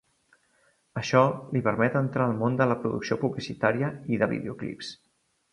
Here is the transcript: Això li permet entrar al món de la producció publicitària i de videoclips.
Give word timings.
Això 1.01 1.21
li 1.57 1.61
permet 1.67 1.99
entrar 2.01 2.27
al 2.29 2.35
món 2.39 2.57
de 2.63 2.69
la 2.71 2.79
producció 2.87 3.21
publicitària 3.27 3.95
i 4.17 4.23
de 4.23 4.31
videoclips. 4.37 4.95